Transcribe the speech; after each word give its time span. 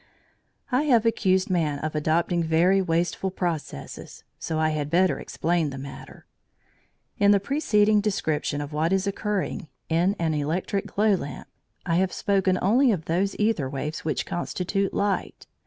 I 0.71 0.85
have 0.85 1.05
accused 1.05 1.51
man 1.51 1.77
of 1.77 1.93
adopting 1.93 2.41
very 2.43 2.81
wasteful 2.81 3.29
processes, 3.29 4.23
so 4.39 4.57
I 4.57 4.69
had 4.69 4.89
better 4.89 5.19
explain 5.19 5.69
the 5.69 5.77
matter. 5.77 6.25
In 7.19 7.29
the 7.29 7.39
preceding 7.39 8.01
description 8.01 8.61
of 8.61 8.73
what 8.73 8.91
is 8.91 9.05
occurring 9.05 9.67
in 9.89 10.15
an 10.17 10.33
electric 10.33 10.87
glow 10.87 11.13
lamp, 11.13 11.47
I 11.85 11.97
have 11.97 12.11
spoken 12.13 12.57
only 12.63 12.91
of 12.91 13.05
those 13.05 13.35
æther 13.35 13.69
waves 13.71 14.03
which 14.03 14.25
constitute 14.25 14.91
light. 14.91 15.45